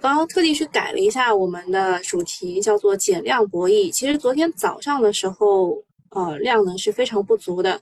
[0.00, 3.92] 刚刚特地去改了一下我们的主题，叫做减量博弈。
[3.92, 5.76] 其实昨天早上的时候，
[6.10, 7.80] 呃，量呢是非常不足的，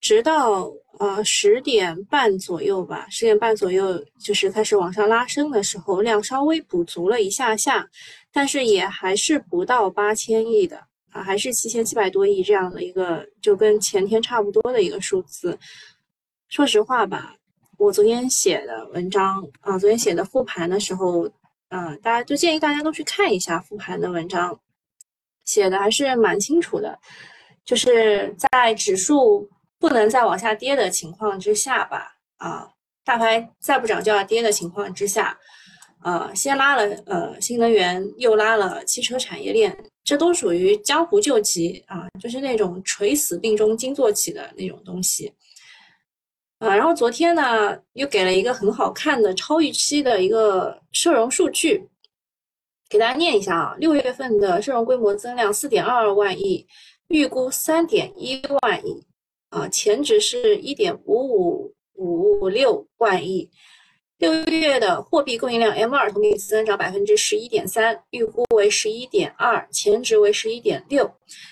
[0.00, 7.86] 直到呃十点半左右吧，十点半左右就是开始往上拉升的时候，量稍微补足了一下下，
[8.32, 10.78] 但是也还是不到八千亿的
[11.12, 15.58] 啊，还是七千七百多亿这样的一个，就跟前天差不多的一个数字。
[16.48, 17.34] 说实话吧。
[17.76, 21.30] 我昨天写的文章啊，昨天写的复盘的时候，
[21.70, 24.58] 嗯，大家就建议大家都去看一下复盘的文章，
[25.44, 26.98] 写的还是蛮清楚的。
[27.64, 29.46] 就是在指数
[29.78, 32.66] 不能再往下跌的情况之下吧，啊，
[33.04, 35.38] 大盘再不涨就要跌的情况之下，
[36.02, 45.30] 呃，先拉了呃新能源，又拉了汽车产业链，这都属于江湖救急啊，就是那种垂死病中惊坐起的那种东西。
[46.58, 51.88] 啊，然后昨天呢，又给了一个很好看的超预期的一个社融数据，
[52.88, 53.76] 给大家念一下啊。
[53.78, 56.66] 六月份的社融规模增量四点二二万亿，
[57.08, 59.06] 预估三点一万亿，
[59.50, 63.48] 啊，前值是一点五五五六万亿。
[64.18, 71.08] 六月的货币供应量 M 二同比增长百分之十一点三，预估为十一点二，前值为十一点六。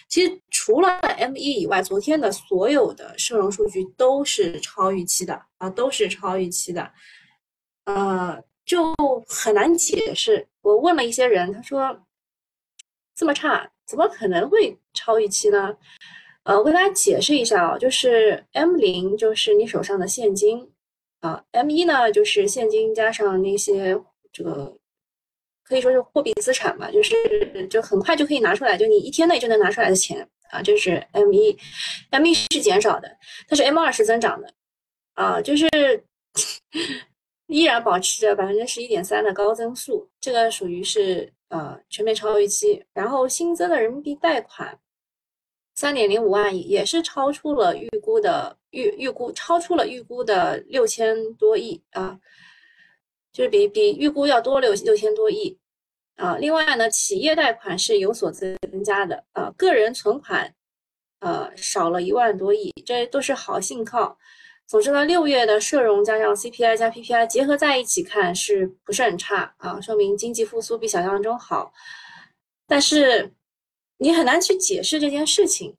[0.08, 6.90] 其实除了 M 一以外，昨天的所有的社融数据都是超预期的啊，都是超预期的。
[7.84, 8.92] 呃，就
[9.28, 10.48] 很难解释。
[10.62, 11.96] 我问了一些人，他说
[13.14, 15.72] 这么差，怎么可能会超预期呢？
[16.42, 20.68] 呃，我给大家解释一下啊，就是 M 零就是你手上的现金。
[21.20, 23.96] 啊，M 一呢，就是现金加上那些
[24.32, 24.76] 这个
[25.62, 31.56] 可以说是货币资产吧，就是就很快就可以拿出来，就你一天内就能拿出来的钱啊，就是 M 一。
[32.10, 33.16] M 一是减少的，
[33.48, 34.52] 但是 M 二是增长的
[35.14, 35.68] 啊，就是
[37.48, 42.84] 依然保持着百分之十一点三的高增速，这个属于是呃全面超预期。
[42.92, 44.78] 然后新增的人民币贷款。
[45.78, 52.18] 三点零五万亿也是超出了预估的预预估，超出了预估的六千多亿啊，
[53.30, 55.54] 就是比比预估要多六六千多亿
[56.16, 56.36] 啊。
[56.36, 60.52] 另外呢，企业贷款是有所增加的啊，个人存款
[61.20, 64.18] 呃少了一万多亿，这都是好信号。
[64.66, 69.80] 总之呢，六月的社融加上 CPI 加 PPI 结合在一起看是不是很差啊？
[69.80, 71.72] 说明经济复苏比想象中好，
[72.66, 73.32] 但是。
[73.98, 75.74] 你很难去解释这件事情，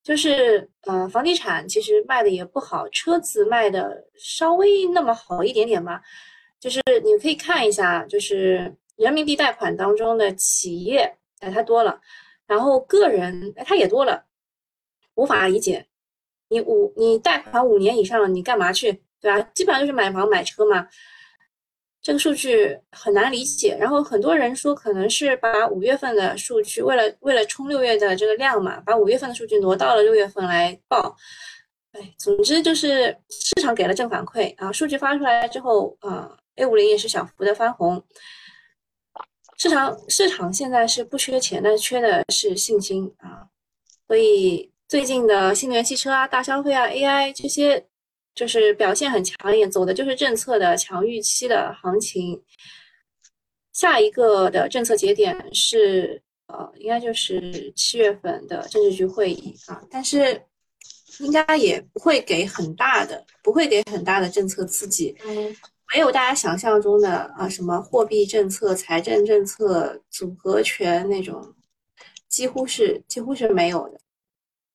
[0.00, 6.00] 就是呃，房地产其实卖的也不好，车子卖的稍微那么好一点点吧。
[6.60, 12.00] 就是你可以看一下，就是人民币贷款当中的企业，哎，它多了，
[12.46, 14.24] 然后个人，哎，它也多了，
[15.14, 15.86] 无法理解。
[16.48, 19.40] 你五你贷款五年以上，你干嘛去，对吧？
[19.54, 20.88] 基本上就是买房买车嘛。
[22.00, 31.16] 这个数据很难理解，然后很多人说可能是把五月份的数据为了为了冲六月的这个量嘛，把五月份的数据挪到了六月份来报。
[31.90, 38.00] 哎，总之就是市场给了正反馈啊，数据发出来之后啊，A 五零也是小幅的翻红。
[39.58, 43.48] 市场市场现在是不缺钱，但缺的是信心啊，
[44.06, 47.86] 所以最近的新能源汽车啊、大消费啊、AI 这些。
[48.36, 52.38] 就是表现很抢眼，走的就是政策的强预期的行情。
[53.72, 60.38] 下一个的政策节点是呃，应该就是七月份的政治局会议啊，但是
[61.20, 65.16] 应该也不会给很大的，不会给很大的政策刺激，
[65.92, 71.54] 没有大家想象中的啊什么货币政策、财政政策、组合拳那种，
[72.28, 74.00] 几乎是几乎是没有的，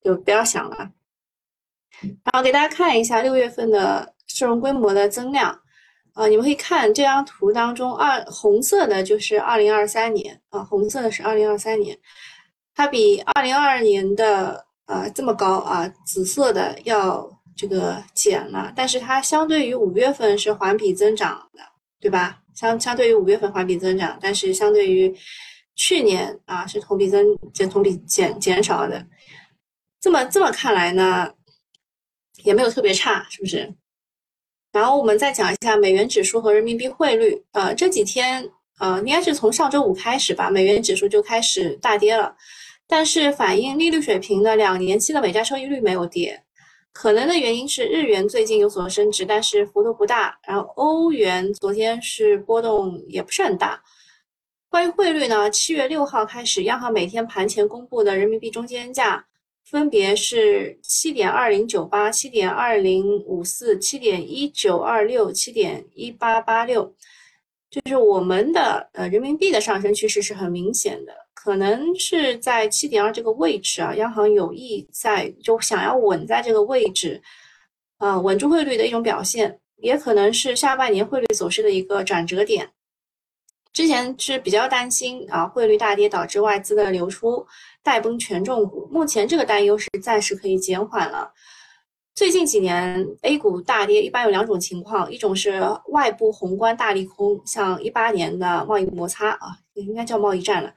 [0.04, 0.92] 就不要想了。
[2.02, 5.62] 然后给大家看一下六月份的社融规模的增量，
[6.14, 11.96] 啊，你们可以看这张图当中，二红色的就是二零二三年啊，红色的是二零二三年，
[12.74, 21.62] 它比二零二二年的呃这么高啊，紫色的要这个减了，但是它相对于五月份是环比增长的，
[22.00, 22.40] 对吧？
[22.56, 25.16] 相相对于五月份环比增长，但是相对于
[25.76, 29.06] 去年啊是同比增减同比减减少的，
[30.00, 31.32] 这么这么看来呢？
[32.44, 33.72] 也没有特别差，是不是？
[34.72, 37.40] 然后我们再讲一下美元指数和人民币汇率。
[37.52, 38.50] 呃，这几天，
[38.80, 42.36] 呃，应该是从上周五开始吧，美元指数就开始大跌了。
[42.88, 46.44] 但是反映利率水平的两年期的美债收益率没有跌，
[46.94, 50.38] 可能的原因是日元最近有所升值，但是幅度不大。
[50.48, 53.82] 然后欧元昨天是波动也不是很大。
[54.70, 59.26] 关于汇率呢，七月六号开始，央行每天盘前公布的人民币中间价。
[59.64, 66.94] 分别是七点二零九八、七点二零五四、七点一九二六、七点一八八六。
[67.72, 77.22] 就是我们的呃人民币的上升趋势是很明显的，可能是在七点二这个位置啊，央行有意在就想要稳在这个位置，
[78.00, 82.70] 呃稳住汇率的一种表现，也可能是下半年汇率走势的一个转折点。
[83.72, 87.48] 之前是比较担心啊汇率大跌导致外资的流出
[87.82, 91.32] 带崩权重股，目前这个担忧是暂时可以减缓了。
[92.14, 100.72] 最近几年 A 股大跌，一般有两种情况，一种是外部宏观大利空，像一八年的贸易摩擦啊，应该叫贸易战了，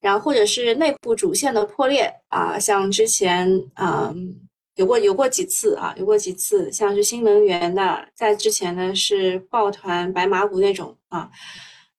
[0.00, 4.34] 然后或者是内部主线的破裂啊，像之前嗯
[4.74, 11.30] 有过有过几次啊，有过几次，像是新能源的，在之前呢是抱团白马股那种啊，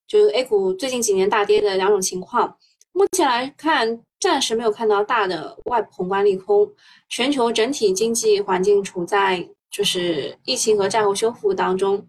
[0.06, 2.56] 就是 A 股最近几年大跌的两种情况，
[2.92, 4.00] 目前来看。
[4.24, 6.66] 暂时没有看到大的外部宏观利空，
[7.10, 12.02] 全球整体经济环境处在就是疫情和债务修复当中。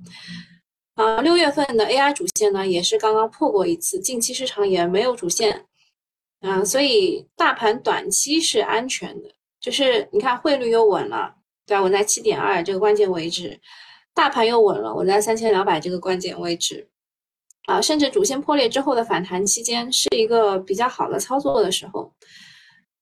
[0.94, 5.66] 啊，六月份的 AI 主线呢也是刚刚破过一次，近期市场也没有主线，
[6.40, 9.30] 啊，所以大盘短期是安全的。
[9.60, 11.36] 就是你看汇率又稳了，
[11.66, 11.84] 对吧？
[11.84, 13.60] 稳在七点二这个关键位置，
[14.14, 16.88] 大盘又稳了，稳在三千两百这个关键位置。
[17.68, 22.14] 啊，甚至主线破裂之后的反弹期间是一个比较好的操作的时候，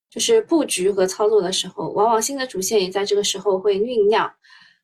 [0.10, 4.34] 就是布局和操作的时候，往往新的主线也在这个时候会酝酿。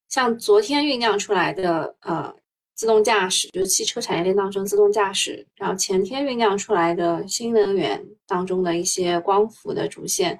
[0.10, 2.34] 像昨天酝酿出来的呃
[2.76, 10.38] 自动驾驶，就是汽车产业链当中自动驾驶，然后前天酝酿出来的新能源当中的一些光伏的主线，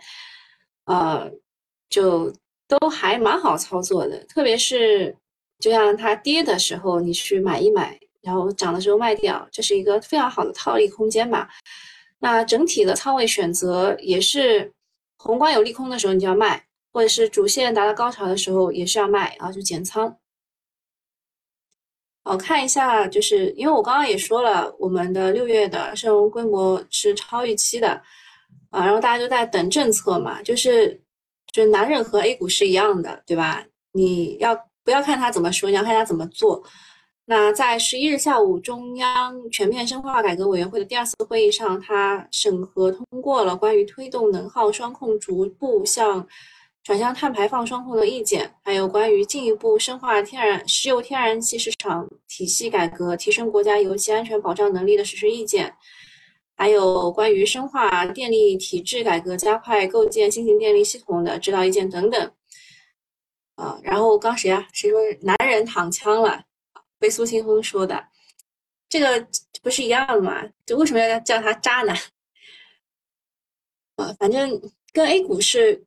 [0.86, 1.32] 呃，
[1.90, 2.34] 就
[2.68, 4.24] 都还蛮好操作的。
[4.26, 5.16] 特别是
[5.60, 7.98] 就像它跌的时候，你去买一买。
[8.22, 11.50] 然后涨的时候卖掉，这是一个非常好的套利空间吧。
[12.20, 14.72] 那整体的仓位选择也是，
[15.18, 20.18] 宏观有利空的时候你就要卖，或者是主线达到高潮的时候也是要卖啊，就减仓。
[22.26, 27.90] 好，看一下，就是因为我刚刚也说了，我们的六月的社融规模是超预期的
[28.70, 31.02] 啊，然后大家都在等政策嘛，就是
[31.54, 33.66] 就是男人和 A 股是一样的，对吧？
[33.94, 36.62] 你要不要看他怎么说，你要看他怎么做。
[37.30, 46.28] 那在十一日下午，中央全面深化改革委员会的第二次会议上，他审核通过了关于推动能耗双控逐步向
[46.84, 55.72] 转向碳排放双控的意见，还有关于进一步深化天然石油天然气市场体系改革，提升国家油气安全保障能力的实施意见，
[56.58, 62.32] 还有关于深化电力体制改革，加快构建新型电力系统的指导意见等等。
[63.54, 64.66] 啊，然后刚谁啊？
[64.74, 66.42] 谁说男人躺枪了？
[67.00, 68.06] 被苏清风说的，
[68.90, 69.26] 这个
[69.64, 70.44] 不是一样的吗？
[70.66, 71.98] 就为什么要叫他渣男？
[73.96, 74.62] 呃，反正
[74.94, 75.86] 跟 A 股是，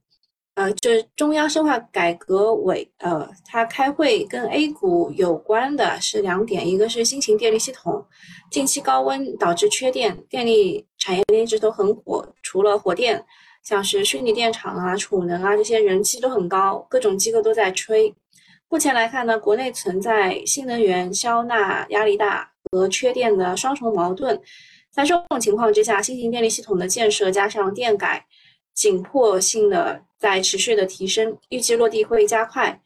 [0.54, 8.06] 呃，这中央深化改革委，呃，他开会跟 A 股有关的是两点，一个是新型电力系统，
[8.50, 13.24] 近期高温导致缺电，电力产业链一直都很火，除了火电，
[13.62, 18.14] 像是虚拟电厂啊、储能啊这些人气都很高，各种机构都在吹。
[18.72, 24.40] 目前来看呢，国内存在新能源消纳压力大和缺电的双重矛盾。
[24.90, 28.24] 在这种情况之下，新型电力系统的建设加上电改
[28.72, 32.80] 紧迫性的在持续的提升，预计落地会加快。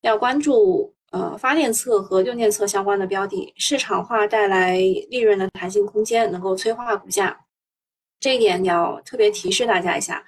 [0.00, 4.78] 要关注呃发电侧和用电侧相关的标的，市场化带来
[5.10, 7.38] 利润的弹性空间，能够催化股价。
[8.18, 10.24] 这一点要特别提示大家一下。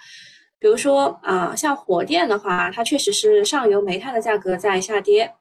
[0.61, 5.33] 比如说啊，像火电的话，它确实是上游煤炭的价格在下跌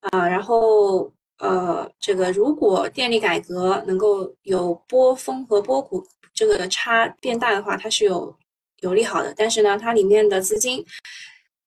[0.00, 8.34] 啊，然后呃，这个如果电力改革能够有波峰和波谷这个差变大的话，它是有
[8.80, 9.34] 有利好的。
[9.36, 10.84] 但是呢，它里面的资金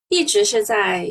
[0.08, 1.10] 一直是在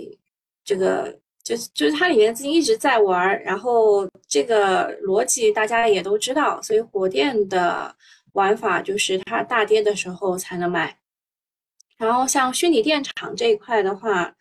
[0.64, 7.94] 这个，就就是它里面的资金一直在玩，然后这个逻辑大家也都知道，所以火电的
[8.32, 10.96] 玩法就是它大跌的时候才能买。
[11.96, 14.34] 然后像虚拟电厂这一块的话，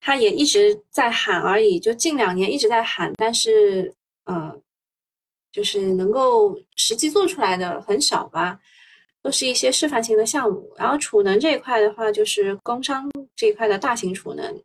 [0.00, 3.92] 它也一直在喊而已，就近两年一直在喊，但是
[4.24, 4.56] 呃，
[5.50, 8.58] 就是能够实际做出来的很少吧，
[9.22, 10.72] 都是一些示范型的项目。
[10.76, 14.62] 然后储能这一块的话，就是工商这一块的大型储能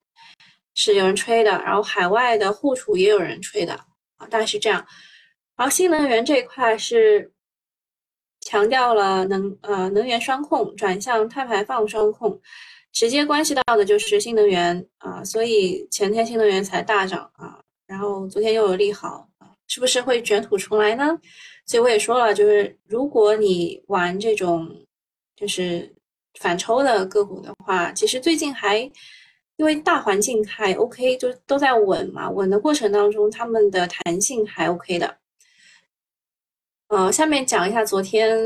[0.76, 3.74] 是有人吹的，然后海外的户储也有人吹的
[4.18, 4.86] 啊，大概是这样。
[5.58, 7.33] 然后新能源这一块是。
[8.46, 12.40] 强调了能呃能源双控转向碳排放双控，
[12.92, 21.18] 直接关系到的就是新能源啊，所以前天新能源才大涨啊，然后昨天又有利好啊，是不是会卷土重来呢？
[21.66, 24.70] 所以我也说了，就是如果你玩这种
[25.36, 25.94] 就是
[26.40, 28.78] 反抽的个股的话，其实最近还
[29.56, 35.18] 因为大环境还 OK，就都在稳嘛，稳的过程当中，他们的弹性还 OK 的。
[36.88, 38.38] 呃，下面讲一下昨天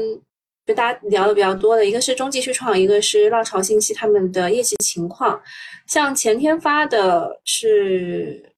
[0.66, 5.42] 就大家聊的比较多的，一个是中继续创，一个是浪潮信息他们的业绩情况。
[5.86, 8.54] 像前天发的是，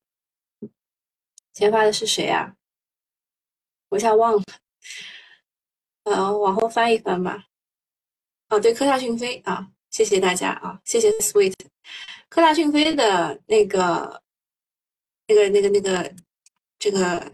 [1.53, 2.53] 前发的是谁啊？
[3.89, 4.43] 我一下忘了，
[6.03, 7.45] 呃，往后翻一翻吧。
[8.47, 11.53] 啊，对，科大讯飞啊，谢谢大家啊，谢谢 Sweet，
[12.29, 14.21] 科大讯飞的那个、
[15.27, 16.13] 那个、那个、那个，
[16.79, 17.31] 这个，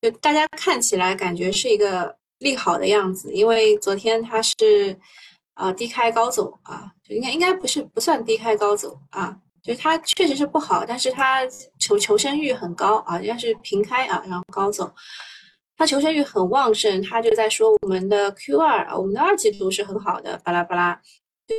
[0.00, 4.98] 就大家看起来感觉是一个利好的样子，因为昨天它是
[5.54, 9.36] 啊低开高走啊，就应该应该不是不算低开高走啊。
[9.60, 11.42] 就是它确实是不好，但是它
[11.78, 14.90] 求求生欲很高啊，应该是平开啊，然后高走，
[15.76, 20.98] 它求生欲很旺盛，它就在说我们的 Q 二啊，我们的二季度是很好的，巴拉巴拉，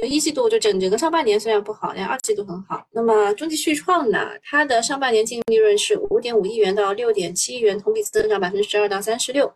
[0.07, 2.85] 一季度就整整个上半年虽然不好，但二季度很好。
[2.91, 9.53] 那么中期续创呢，它的上半年净利润是五点五亿元到六点七亿元，同比增长百分之十二到三十六。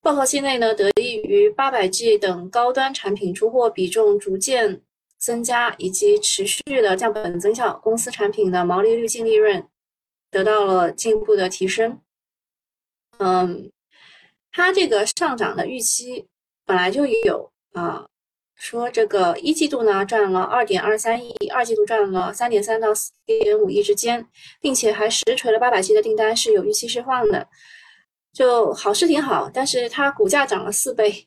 [0.00, 4.82] 报告期内呢，得益于八百 G 等高端产品出货比重逐渐。
[5.22, 9.68] 增加以及持续的降本增效，公司产品的毛利率、净利润
[10.32, 12.00] 得到了进一步的提升。
[13.18, 13.70] 嗯，
[14.50, 16.26] 它这个上涨的预期
[16.66, 18.04] 本来就有啊，
[18.62, 24.24] 说这个一季度呢赚了二点二三亿，二季度赚了三点三到四点五亿之间，
[24.60, 27.48] 并且还实锤了八百 G 的订单是有预期释放的，
[28.32, 31.26] 就好是挺好，但是它股价涨了四倍，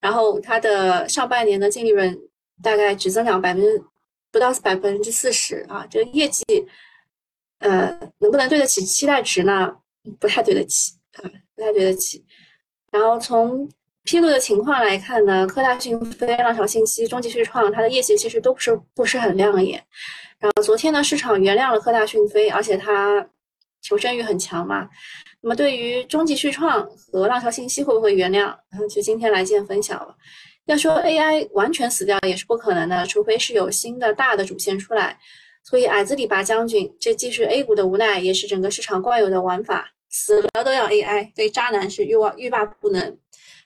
[0.00, 2.18] 然后它的上半年的净利润。
[2.62, 3.82] 大概只增长百分之
[4.30, 6.44] 不到百分之四十啊，这个业绩，
[7.58, 7.88] 呃，
[8.18, 9.74] 能不能对得起期待值呢？
[10.20, 11.26] 不太对得起啊，
[11.56, 12.24] 不太对得起。
[12.92, 13.68] 然后从
[14.04, 19.82] 披露的情况来看呢，科大讯飞、浪潮信息、中极旭创，它的业绩其实都不是不是很亮眼。
[20.38, 23.24] 然后昨天呢，市场原谅了科大讯飞，而且它
[23.80, 24.88] 求生欲很强嘛。
[25.40, 28.54] 那么对于中极旭创和浪潮信息会不会原谅？
[28.88, 30.14] 就今天来见分晓了。
[30.66, 35.18] 要说 AI 完全死掉也是不可能的，除非是有新的大的主线出来。
[35.64, 39.88] 所以矮子里拔将军，这既是 A 股的无奈，也是整个市场惯有的玩法。
[40.10, 43.16] 死了都要 AI，对渣男是欲望欲罢不能。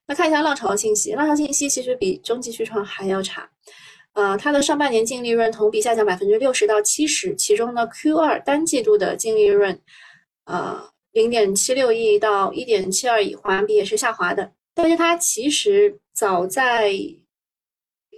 [0.06, 3.48] 那看一下浪潮信息，浪潮信息其实比中继续创还要差。
[4.12, 9.78] 呃，它的上半年净利润同比下降百分之六十到七十，其中呢 Q 二单季度的净利润，
[10.44, 14.52] 呃，零点七六亿到一点七二亿，环比也是下滑的。
[14.75, 16.00] 但是它其实。
[16.16, 16.92] 早在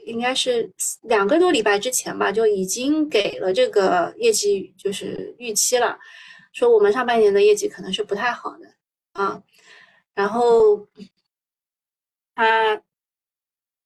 [0.06, 5.98] 应该是两个多礼拜之前吧，就已经给了这个业绩就是预期了，
[6.52, 8.72] 说我们上半年的业绩可能是不太好的
[9.14, 9.42] 啊。
[10.14, 10.86] 然后
[12.38, 12.80] 它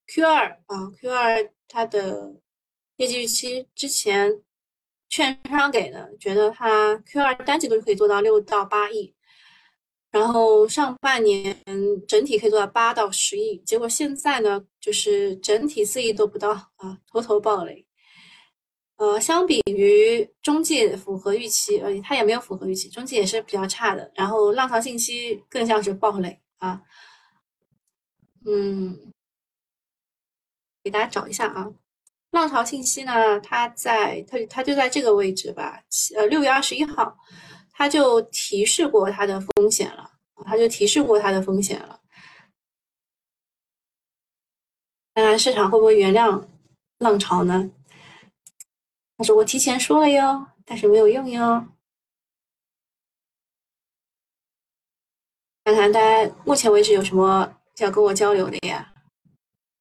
[0.09, 2.35] Q 二啊 Q 二它的
[2.97, 4.43] 业绩预期之前
[5.09, 9.15] 券商给的，觉得它 Q 二单季度可以做到六到八亿。
[10.11, 11.59] 然后上半年
[12.07, 17.87] 整体可以做到八到十亿，结果现在呢，就是整体四亿都不到啊，头头暴雷。
[18.97, 24.13] 呃，相比于中介符合预期，呃，它也没有符合预期，中介也是比较差的。
[24.15, 26.79] 然后浪潮信息更像是暴雷啊。
[28.47, 29.13] 嗯，
[30.83, 31.73] 给大家找一下啊，
[32.31, 35.83] 浪潮信息呢，它在它它就在这个位置吧，
[36.17, 37.17] 呃，六月二十一号。
[37.75, 40.13] 它就提示过它的风险了，
[40.45, 41.99] 它就提示过它的风险了。
[45.15, 46.47] 看看市场会不会原谅
[46.99, 47.71] 浪潮呢？
[49.17, 51.67] 他说我提前说了哟，但是没有用哟。
[55.65, 58.93] 看看大家目前为止有什么要跟我交流的呀？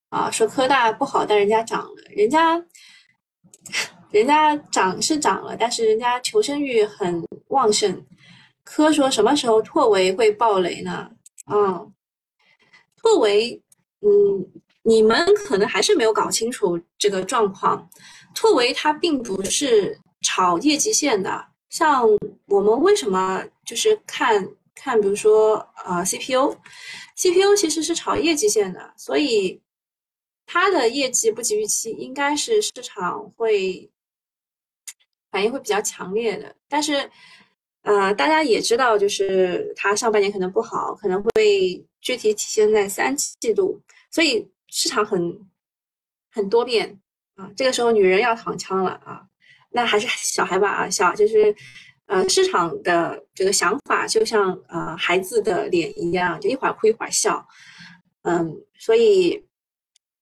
[0.09, 2.63] 啊，说科大不好，但人家涨了，人家。
[4.09, 8.05] 人家涨是涨了，但是人家求生欲很旺盛。
[8.65, 11.09] 科说什么时候拓维会爆雷呢？
[11.45, 11.81] 啊，
[12.97, 13.61] 拓维，
[14.01, 14.45] 嗯，
[14.83, 17.89] 你们可能还是没有搞清楚这个状况。
[18.35, 22.05] 拓维它并不是炒业绩线的，像
[22.47, 29.61] 我们为什么就是看看，比如说啊，CPU，CPU 其实是炒业绩线的，所以
[30.45, 33.89] 它的业绩不及预期，应该是市场会。
[35.31, 37.09] 反应会比较强烈的，但是，
[37.83, 45.49] 呃，大家也知道，就是它上半年可能不好，可能会具体体现在三季度，所以市场很
[46.33, 46.99] 很多变
[47.35, 47.49] 啊。
[47.55, 49.25] 这个时候女人要躺枪了啊，
[49.69, 51.55] 那还是小孩吧啊，小就是，
[52.11, 57.47] 呃，市场的这个想法就像呃孩子的脸一样，就一会儿哭一会儿笑，
[58.23, 59.45] 嗯，所以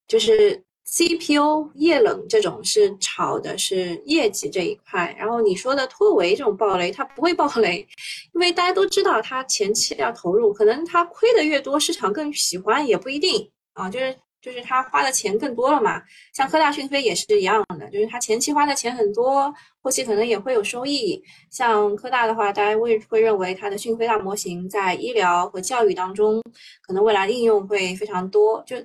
[0.08, 0.64] 就是。
[0.92, 7.88] CPO 液冷这种是炒的是业绩这一块，然后你说的拓维这种暴雷，它不会暴雷，
[8.34, 16.02] 因为大家都知道它前期要投入，可能它亏的越多，市场更喜欢也不一定啊，就是就是他花的钱更多了嘛。
[16.34, 21.22] 像科大讯飞也是一样的，就是他前期花的钱很多，后期可能也会有收益。
[21.50, 26.42] 像科大的话，大家会会认为它的讯飞大模型在医疗和教育当中，
[26.82, 28.76] 可能未来应用会非常多，就。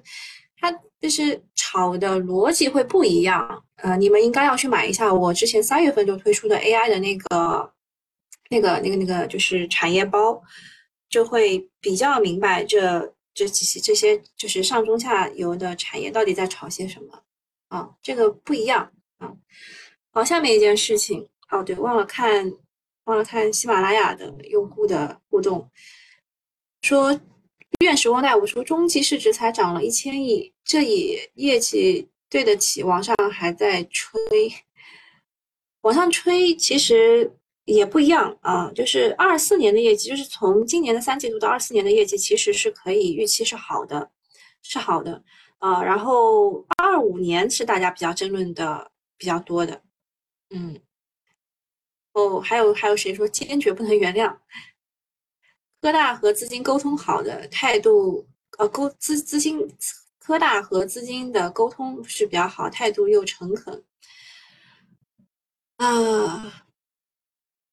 [0.56, 7.70] 它就是炒的逻辑会不一样，呃，你们应该要去买一下我之前三月份就推出的 AI 的那个、
[8.48, 10.40] 那个、那个、那个，就是产业包，
[11.10, 17.22] 就会比较明白这这几些这些就是上中下游的产业到底在炒些什么
[17.68, 19.32] 啊，这个不一样啊。
[20.12, 22.52] 好，下面一件事情，哦对，忘了看
[23.04, 25.70] 忘了看喜马拉雅的用户的互动，
[26.80, 27.20] 说。
[27.80, 32.84] 愿时光带我说，中期市值才涨了一千亿，这也业绩对得起？
[32.84, 34.20] 网上还在吹，
[35.80, 38.70] 往上吹其实也不一样啊。
[38.74, 44.10] 就是二四年的业绩，就是从今年的三季度到二四年的业绩，其实是可以预期是好的，
[44.62, 45.22] 是好的
[45.58, 45.82] 啊。
[45.82, 49.82] 然后二五年是大家比较争论的比较多的，
[50.50, 50.80] 嗯。
[52.12, 54.36] 哦，还有还有谁说坚决不能原谅？
[55.80, 58.24] 科大和资金沟通好的态度，
[58.56, 59.58] 呃，沟资资金，
[60.20, 63.84] 科大和资金的沟通是比较好，态度又诚恳。
[65.78, 66.63] 啊，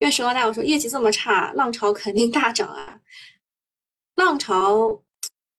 [0.02, 3.00] 月时光大我说业绩这么差，浪潮肯定大涨啊。
[4.16, 5.04] 浪潮，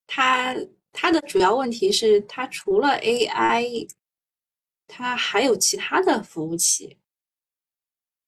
[0.06, 0.54] 它
[0.92, 3.88] 它的主要问题是它除了 AI，
[4.88, 6.98] 它还有其他的服务器。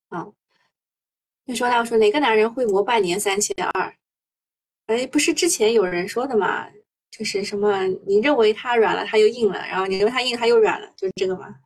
[0.08, 0.28] 啊，
[1.46, 3.96] 愿时光大我说哪个男人会磨半年三千二？
[4.86, 6.70] 哎，不是之前有人说的嘛？
[7.10, 11.56] 就是什么，你认为它软了，它又硬了；然后你认为它硬，它又软了，就是这个嘛。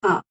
[0.00, 0.22] 啊，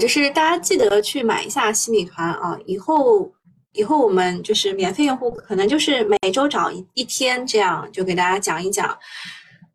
[0.00, 2.58] 就是大家记得去买一下西米团啊！
[2.66, 3.32] 以后
[3.72, 8.98] 以后我们就是免费用户，可能就是每周找一一天这样，就给大家讲一讲。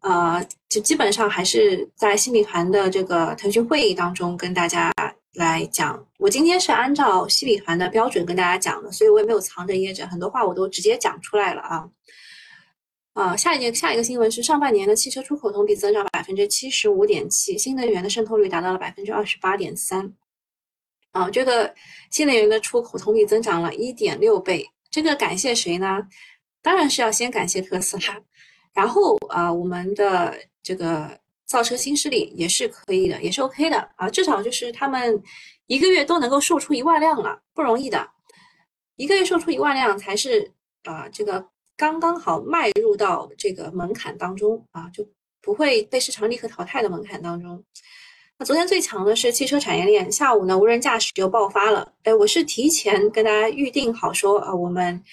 [0.02, 4.92] 呃，就基本上还是在西米团的这个腾讯会议当中跟大家。
[5.34, 11.88] 来讲，我今天是按照西米团的标准跟大家讲的，所以我也没有藏着掖着，很多话我都直接讲出来了啊。
[13.18, 20.14] 啊，下一件下一个新闻是上半年的汽车出口同比增长百分之七十五点七，新能源的渗透率达到了百分之二十八点三。
[21.14, 21.74] 啊，这个
[22.12, 26.08] 新能源的出口同比增长了一点六倍，这个感谢谁呢？
[26.62, 28.22] 当然是要先感谢特斯拉，
[28.72, 31.20] 然后啊，我们的这个。
[31.48, 35.24] 造车新势力也是可以的，也是 OK 的啊，至少就是他们
[35.68, 38.06] 一个月都能够售出一万辆了，不容易的，
[38.98, 40.52] 一个月售出一万辆才是
[40.84, 45.08] 啊，这个刚刚好迈入到这个门槛当中啊，就
[45.42, 47.64] 不会被市场立刻淘汰的门槛当中。
[48.40, 55.04] 那昨天最强的是汽车产业链，下午呢无人驾驶又爆发了，哎，我是提前跟大家预定好说啊，我们。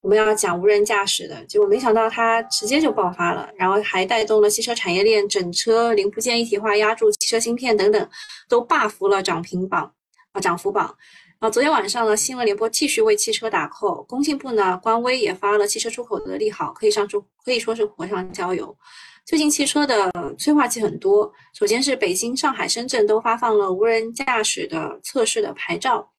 [0.00, 8.08] 我们要讲无人驾驶的，结果没想到它直接就爆发了，然后还带动了汽车产业链整车零部件一体化压住汽车芯片等等，
[8.48, 9.92] 都霸服了涨停榜
[10.30, 10.96] 啊涨幅榜。
[11.40, 18.76] 啊，昨天晚上呢，新闻联播继续为汽车打 call，工信部呢官微也发了汽车出口的利好，可以上出可以说是火上浇油。
[19.24, 26.10] 最近汽车的催化剂很多，首先是北京、上海、深圳都发放了无人驾驶的测试的牌照。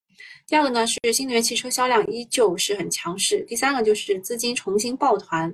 [0.47, 3.43] 第二个呢是新能源汽车销量依旧是很强势。
[3.45, 5.53] 第三个就是资金重新抱团，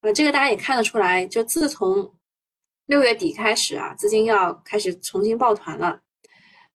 [0.00, 2.12] 呃，这个大家也看得出来，就自从
[2.86, 6.00] 六月底开始啊，资金要开始重新抱团了。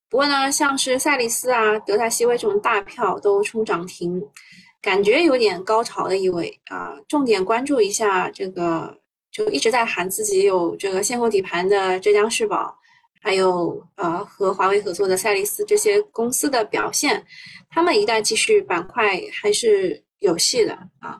[0.10, 4.22] 不过呢，像是赛力斯啊、德赛西威这种大票都冲涨停，
[4.82, 6.95] 感觉有点高潮的意味啊。
[7.08, 8.98] 重点关注一下这个，
[9.32, 12.76] 就一直在喊自己有这个现货底盘的浙江世宝。
[13.22, 17.22] 还有呃和华为合作的赛力斯这些公司的表现，
[17.69, 21.19] 他们一旦继续板块还是有戏的啊。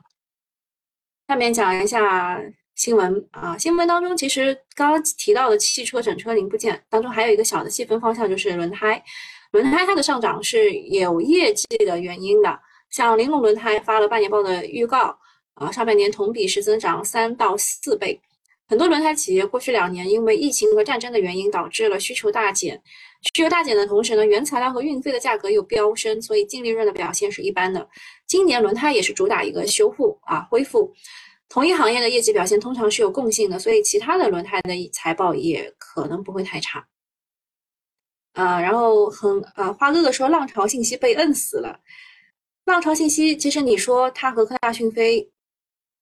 [1.28, 2.40] 下面讲一下
[2.80, 9.04] 新闻啊，新闻当中其实刚刚提到的汽车整车零部件当中还有一个小的细分方向就是轮胎，
[9.52, 15.14] 轮胎它的上涨是有业绩的原因的，像玲珑轮胎发了半年报的预告
[15.52, 18.18] 啊，上半年同比是增长三到四倍。
[18.66, 22.80] 很多轮胎企业过去两年因为疫情和战争的原因，导致了需求大减。
[23.34, 27.86] 需求大减的同时呢，原材料和运费的价格又飙升，所以净利润的表现是一般的。
[28.26, 30.90] 今年轮胎也是主打一个修复啊恢复。
[31.50, 36.86] 同一行业的业绩表现通常是有共性的，所以其他的轮胎的财报也可能不会太差。
[38.32, 41.78] 啊，然后很啊，花哥哥说浪潮信息被摁死了。
[42.64, 45.30] 浪潮信息其实你说它和科大讯飞。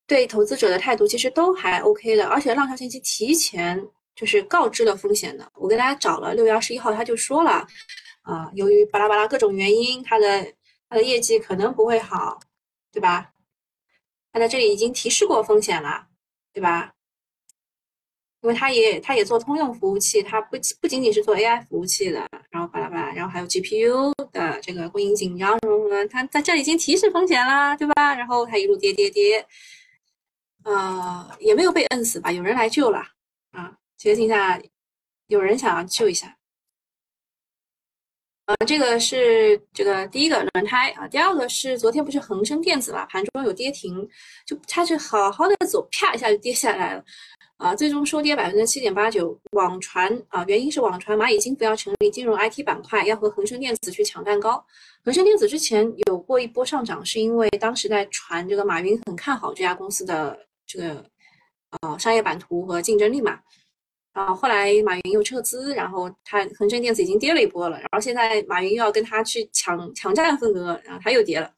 [0.07, 3.79] 对投资者的态度其实都还 OK 的，而且浪潮信息提前
[4.17, 5.47] 就是告知了风险的。
[5.55, 7.67] 我给大家找了六月二十一号，他就说了，
[8.23, 10.43] 啊，由于巴拉巴拉各种原因，他的
[10.89, 12.41] 他的业绩可能不会好，
[12.91, 13.31] 对吧？
[14.33, 16.07] 他在这里已经提示过风险了，
[16.53, 16.93] 对吧？
[18.41, 28.14] 因为他也他也做通用服务器，他不不仅仅是做 AI 服务器的，然后巴拉巴拉，然后还有 GPU 的这个供应紧张什么什么，他在这里已经提示风险啦，对吧？
[28.14, 29.45] 然后他一路跌跌跌，
[30.62, 32.31] 呃，也没有被摁死吧？
[32.31, 33.03] 有人来救了
[33.51, 33.77] 啊！
[33.97, 34.62] 决定下
[35.27, 36.38] 有人想要救一下。
[38.49, 44.09] 呃，这个是这个第一个轮胎啊，第二个是昨天不是恒生电子嘛，盘中有跌停，
[44.47, 47.05] 就它是好好的走，啪一下就跌下来了，
[47.59, 49.39] 啊，最终收跌百分之七点八九。
[49.51, 54.65] 网传啊，原因是网传蚂蚁金服要成立金融 IT 板块，要和恒生电子去抢蛋糕。
[55.05, 60.35] 恒生电子之前有过一波上涨，是因为当时在传这个马云很看好这家公司的
[60.67, 61.05] 这个
[61.83, 63.39] 呃商业版图和竞争力嘛。
[64.18, 71.54] 啊，后来马云又撤资，然后他恒生电子已经跌了一波了，然后现在马云又要跟他去抢抢占份额，然后他又跌了。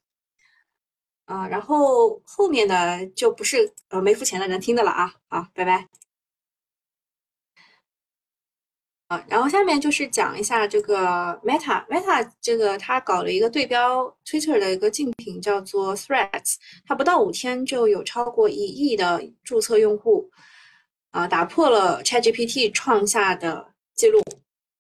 [1.24, 5.88] 啊，然后后面的就不是呃没付钱的人听的了啊，好，拜拜。
[9.08, 20.30] 啊，然后下面就是讲一下这个 Meta，Meta 这个他搞了一个对标 Twitter 的一个竞品，叫做 Threads，它不到五天就有超过一亿的注册用户。
[21.10, 24.22] 啊，打破了 ChatGPT 创下的记录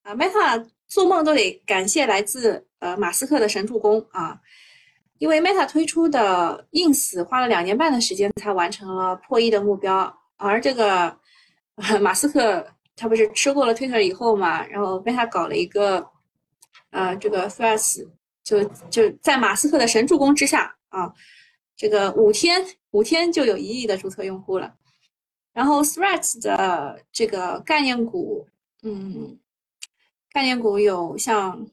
[0.02, 4.40] 啊！Meta 做梦都得感谢来自呃马斯克的神助攻啊！
[5.18, 11.14] 因为 Meta 推出的 Ins 花了两年半的时间才完成了破亿的目标，而这个
[12.00, 12.66] 马斯克
[12.96, 16.08] 他不是吃过了 Twitter 以后嘛，然后 Meta 搞了一个
[16.90, 18.08] 呃这个 Threads，
[18.44, 21.12] 就就在马斯克的神助攻之下啊，
[21.76, 24.74] 这个五天五天就有一亿的注册用户了。
[25.52, 28.46] 然后 threats 的这个概念股，
[28.82, 29.38] 嗯，
[30.30, 31.66] 概念股有像，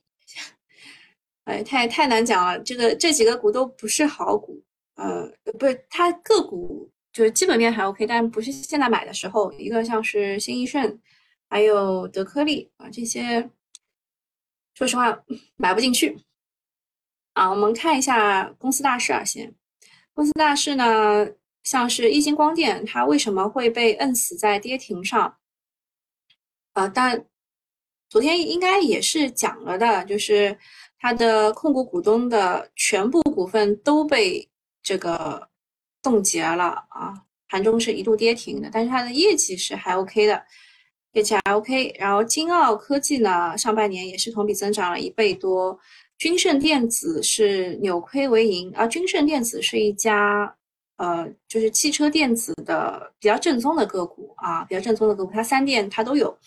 [1.43, 2.59] 哎，太太难讲了。
[2.59, 4.63] 这个这几个股都不是好股，
[4.95, 9.51] 呃，不是它个股就是基本面还 OK，但不是现在买的时候。
[9.53, 10.99] 一个像是新易顺，
[11.47, 13.49] 还有德科利啊，这些，
[14.73, 15.23] 说实话
[15.55, 16.19] 买不进去。
[17.33, 19.53] 啊，我们看一下公司大事啊，先，
[20.13, 21.27] 公司大事呢？
[21.69, 25.35] 像是一星光电，它为什么会被摁死在跌停上？
[26.71, 27.25] 啊，但
[28.09, 30.57] 昨天应该也是讲了的，就是
[30.97, 34.47] 它的控股股东的全部股份都被
[34.81, 35.49] 这个
[36.01, 37.13] 冻结了啊，
[37.49, 40.41] 盘中是一度跌停的，但是它的业绩是还 OK 的，
[41.11, 41.93] 业绩还 OK。
[41.99, 45.77] 然后金奥科技呢，上半年也是同比增长了一倍多，
[46.17, 50.55] 君盛电子是扭亏为盈，而君盛电子是一家。
[50.97, 56.37] 呃，就是汽车电子的比较正宗的个股啊，比较正宗的个股，它三电它都有，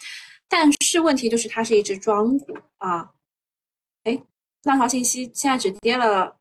[0.48, 3.10] 但是问题就是它是一只庄股啊。
[4.04, 4.20] 哎，
[4.64, 6.36] 浪潮信息现在只跌了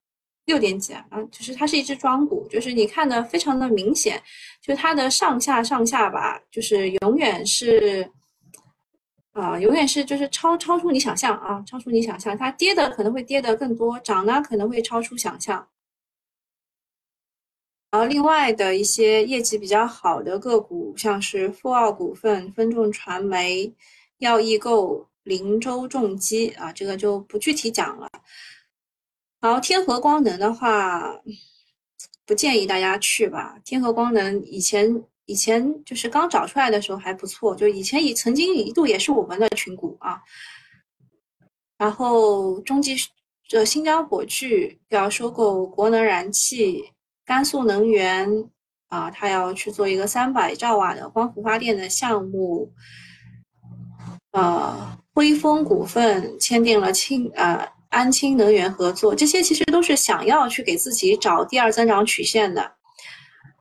[0.45, 4.21] 六点几啊，就是它是一只庄股，就是你看的非常的明显，
[4.61, 8.09] 就它的上下上下吧，就是永远是
[9.33, 15.67] 啊，永远是就是超超出你想象啊，超出你想象，它跌的可能会跌的更多，涨呢可能会超出想象。
[17.91, 23.73] 然后，另外的一些业绩比较好的个股，像是富奥股份、分众传媒、
[24.19, 28.07] 药易购、灵州重机啊，这个就不具体讲了。
[29.39, 31.19] 然后，天合光能的话，
[32.27, 33.57] 不建议大家去吧。
[33.65, 40.21] 天合光能以前以前就是刚找出来的时候还不错，就以前也曾经一度也是我们的群股啊。
[41.75, 42.95] 然后，中基
[43.47, 46.83] 这新疆火炬要收购国能燃气。
[47.29, 48.27] 甘肃能源
[48.87, 52.73] 啊，他要去做一个三百兆瓦的光伏发电的项目。
[54.31, 62.71] 呃，辉丰股份签订了氢呃安氢能源合作，这些其实都是想要去给自己找第二增长曲线的。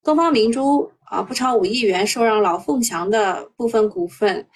[0.03, 4.47] 东方明珠啊，不超五亿元受让老凤祥的部分股份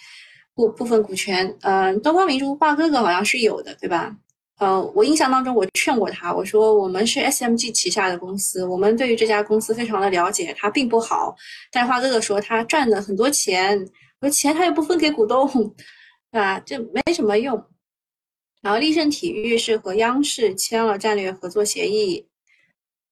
[0.55, 1.55] 部部分股权。
[1.61, 4.17] 嗯，东方明珠华哥哥好像是有的，对吧？
[4.63, 11.35] 呃，我印象当中，我劝过他，我说我们是 SMG 旗下的公司，我们对于这家公司非常的了解，它并不好。
[11.73, 13.77] 但是花哥哥说他赚了很多钱，
[14.21, 15.49] 我说钱他又不分给股东，
[16.31, 16.61] 对吧？
[16.61, 17.61] 这没什么用。
[18.61, 22.25] 然后立盛体育是和央视签了战略合作协议。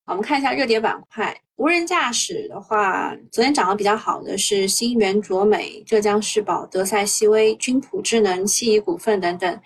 [0.06, 9.60] 我们看一下热点板块，无人驾驶的话，昨天涨得比较好的是新源卓美、浙江世宝、德赛西威、君普智能、西仪股份等等。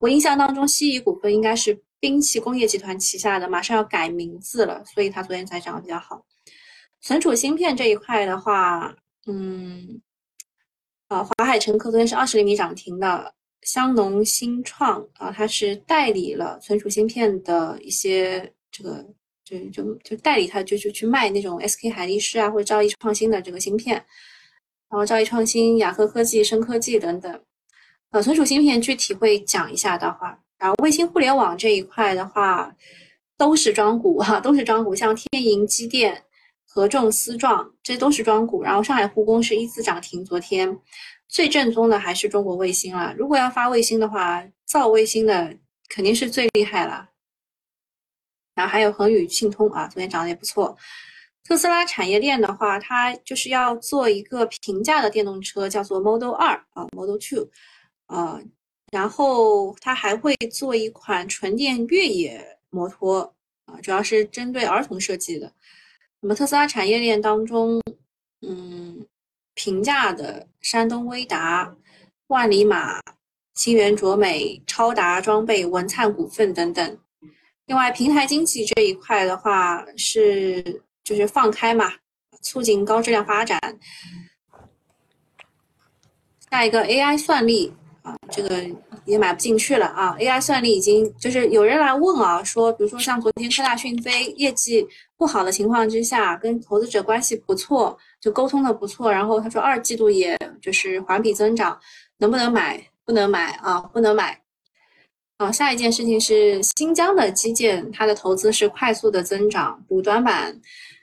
[0.00, 6.24] 我印象当中，西仪股份应该是兵器工业集团旗下的，马上要改名字了，所以它昨天才涨得比较好。
[7.02, 10.00] 存储芯片这一块的话，嗯，
[11.08, 19.06] 啊，华海城科昨天是二十厘米涨停的，香农新创啊，它是代理了存储芯片的一些这个，
[19.44, 23.96] 就就就代理它，就就去卖那种 SK 海力士啊或者兆易创新的这个芯片，
[24.88, 27.42] 然后兆易创新、雅科科技、深科技等等，
[28.10, 32.74] 呃，存储芯片具体会讲一下的话，然后卫星互联网这一块的话，
[33.36, 36.24] 都是庄股哈，都是庄股，像天银机电。
[36.72, 38.62] 合众思壮，这都是庄股。
[38.62, 40.78] 然后上海护工是一字涨停，昨天
[41.26, 43.12] 最正宗的还是中国卫星了。
[43.18, 45.52] 如果要发卫星的话，造卫星的
[45.88, 47.08] 肯定是最厉害了。
[48.54, 50.76] 然后还有恒宇信通啊，昨天涨得也不错。
[51.42, 57.48] 特斯拉产业链的话，它就是要做一个平价的电动车，叫做 Model 二啊，Model Two
[58.10, 58.40] 啊，
[58.90, 63.32] 然后它还会做一款纯电越野摩托
[63.66, 65.52] 啊，主要是针对儿童设计的。
[66.18, 67.80] 那么特斯拉产业链当中，
[68.42, 69.06] 嗯，
[69.54, 71.72] 平价的山东威达、
[72.26, 73.00] 万里马、
[73.54, 76.98] 新源卓美、超达装备、文灿股份等等。
[77.66, 81.92] 另外，平台经济这一块的话，是就是放开嘛，
[82.42, 83.60] 促进高质量发展。
[86.50, 87.72] 下一个 AI 算力。
[88.30, 88.64] 这个
[89.04, 101.78] 也买不进去了啊！AI 算力已经就是有人来问啊，说比如说像昨天科大讯飞业绩不好的情况之下，跟投资者关系不错，就沟通的不错，然后他说二季度也就是环比增长，
[102.18, 102.82] 能不能买？
[103.04, 104.40] 不能买啊，不能买。
[105.38, 110.60] 啊，下一件事情是新疆的基建，它的投资是快速的增长，补短板。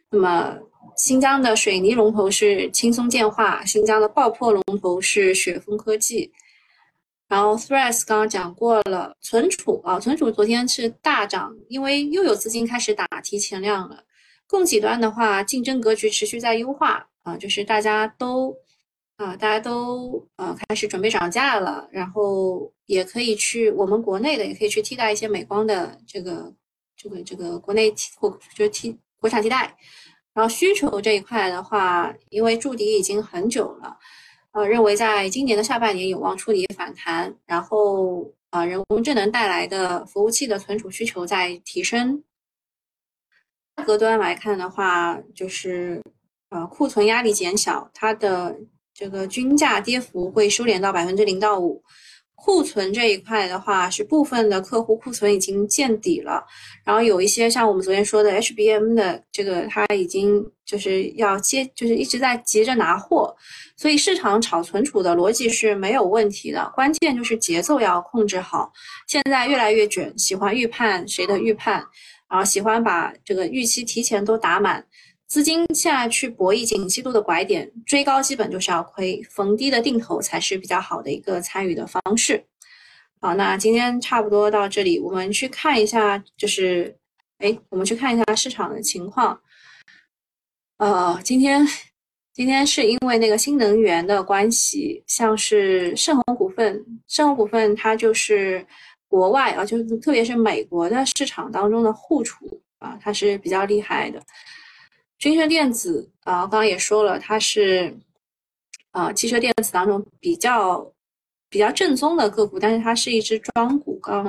[0.10, 0.56] 那么
[0.96, 6.32] 新疆的水泥龙头是轻松建化，新疆的爆破龙头是雪峰科技。
[7.28, 14.04] 然后 Threads 刚刚讲过了，存储啊，存储昨天是大涨，因为又有资金开始打提前量了。
[14.48, 18.56] 供给端的话，竞争格局持续在优化啊，就是大家都
[19.18, 26.54] 啊，大家都呃开始准备涨价了，然后也可以去我们国内的也可以去替代一些美光的这个
[26.96, 29.76] 这个这个国内替或就是替国产替代。
[30.34, 33.98] 然后需求这一块的话，因为筑底已经很久了。
[34.58, 42.24] 呃，认为在今年的下半年有望触底反弹，然后啊，人工智能带来的服务器的存储需求在提升。
[43.76, 46.02] 价格端来看的话，就是
[46.50, 48.58] 呃库存压力减小，它的
[48.96, 51.84] 这个均价跌幅会收敛到百分之零到五。
[52.40, 56.46] 库存这一块的话，是部分的客户库存已经见底了，
[56.86, 63.36] 然后有一些像我们昨天说的 HBM 的这个，它已经就是要接，就是一直在急着拿货，
[63.76, 68.72] 所以市场炒存储的逻辑是没有问题的，关键就是节奏要控制好。
[69.08, 71.84] 现在越来越卷，喜欢预判谁的预判，
[72.30, 74.86] 然后喜欢把这个预期提前都打满。
[75.28, 82.44] 资金下去博弈景气度的拐点，追高基本就是要亏，逢低的定投才是比较好的一个参与的方式。
[83.20, 86.96] 好，那今天差不多到这里，我们去看一下，就是，
[87.40, 89.38] 哎，我们去看一下市场的情况。
[90.78, 91.68] 呃，今天
[92.34, 98.66] 今天是因为那个新能源的关系，像是盛虹股份，盛虹股份它就是
[99.10, 104.22] 国外啊，就是特别是美国的市场当中的互储啊，它是比较厉害的。
[105.18, 107.98] 君盛电子啊，刚刚也说了，它是
[108.92, 110.94] 啊汽车电子当中比较
[111.50, 114.00] 比较正宗的个股，但是它是一只庄股。
[114.00, 114.24] 刚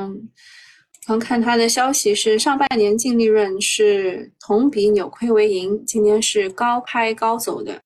[1.06, 7.82] 刚看它的消息是，上半年净利润是同比扭亏为盈，今天是高开高走的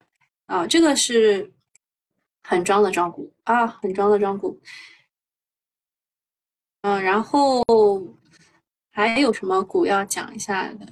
[0.46, 1.52] 啊，这个是
[2.42, 4.60] 很庄的庄股啊，很庄的庄股。
[6.82, 7.62] 嗯，然后
[8.90, 10.86] 还有什么股要讲一下的？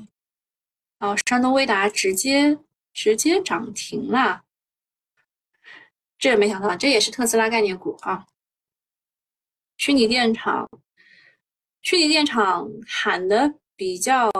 [1.00, 2.58] 哦，山东威达直接
[2.92, 4.44] 直接涨停了，
[6.18, 8.26] 这没想到，这也是特斯拉概念股啊。
[9.78, 10.68] 虚拟电厂，
[11.80, 14.30] 虚拟电厂喊的比较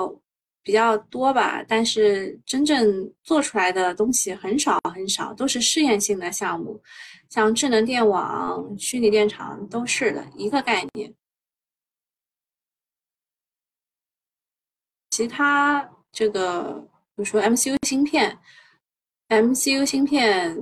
[0.63, 6.79] 比较多吧，但是真正做出来的东西很少很少，都是试验性的项目，
[7.31, 11.15] 像智能电网、虚拟电厂都是的一个概念，
[15.09, 15.91] 其他。
[16.13, 18.39] 这个，比如说 MCU 芯片
[19.29, 20.57] ，MCU 芯片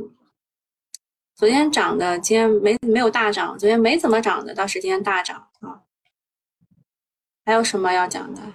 [1.34, 5.82] 昨天涨的，今天没没有大涨，昨天没怎么涨的，倒是今天大涨啊。
[7.44, 8.54] 还有什么要讲的？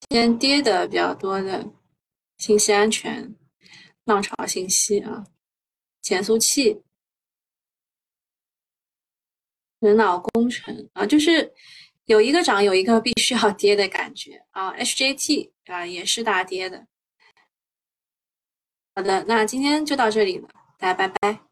[0.00, 1.72] 今天跌的比较多的，
[2.38, 3.36] 信息安全、
[4.04, 5.24] 浪潮信息啊，
[6.02, 6.82] 减速器、
[9.78, 11.54] 人脑工程啊，就是。
[12.10, 16.88] 有一个涨，有一个必须要跌的感觉 啊！HJT 啊也是大跌的。
[18.96, 21.49] 好的，那今天就到这里了，大家拜拜。